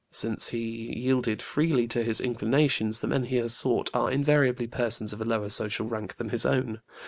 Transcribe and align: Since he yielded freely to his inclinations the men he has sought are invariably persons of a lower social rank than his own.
Since 0.09 0.47
he 0.47 0.97
yielded 0.97 1.43
freely 1.43 1.87
to 1.89 2.01
his 2.03 2.19
inclinations 2.19 3.01
the 3.01 3.07
men 3.07 3.25
he 3.25 3.35
has 3.35 3.53
sought 3.53 3.91
are 3.93 4.09
invariably 4.09 4.65
persons 4.65 5.13
of 5.13 5.21
a 5.21 5.25
lower 5.25 5.49
social 5.49 5.85
rank 5.85 6.17
than 6.17 6.29
his 6.29 6.43
own. 6.43 6.81